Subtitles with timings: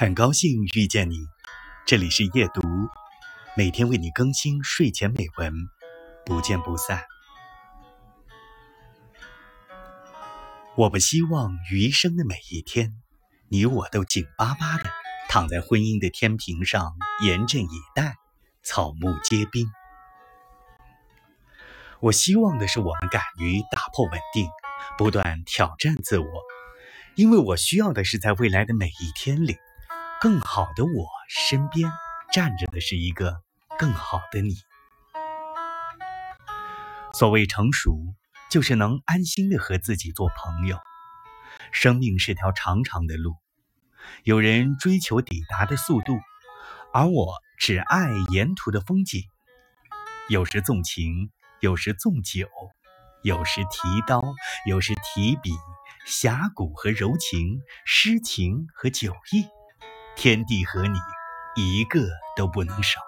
[0.00, 1.26] 很高兴遇见你，
[1.84, 2.60] 这里是夜读，
[3.56, 5.52] 每天为你更新睡前美文，
[6.24, 7.02] 不见不散。
[10.76, 13.02] 我不希望余生的每一天，
[13.48, 14.84] 你我都紧巴巴的
[15.28, 16.94] 躺在婚姻的天平上，
[17.24, 18.14] 严阵以待，
[18.62, 19.68] 草木皆兵。
[21.98, 24.48] 我希望的是，我们敢于打破稳定，
[24.96, 26.28] 不断挑战自我，
[27.16, 29.56] 因为我需要的是在未来的每一天里。
[30.20, 31.92] 更好的我身边
[32.32, 33.40] 站着的是一个
[33.78, 34.56] 更好的你。
[37.12, 38.16] 所谓成熟，
[38.50, 40.80] 就是能安心的和自己做朋友。
[41.70, 43.36] 生命是条长长的路，
[44.24, 46.18] 有人追求抵达的速度，
[46.92, 49.22] 而我只爱沿途的风景。
[50.28, 51.30] 有时纵情，
[51.60, 52.48] 有时纵酒，
[53.22, 54.20] 有时提刀，
[54.66, 55.52] 有时提笔，
[56.04, 59.46] 侠骨和柔情，诗情和酒意。
[60.20, 60.98] 天地和你，
[61.54, 62.00] 一个
[62.36, 63.07] 都不能少。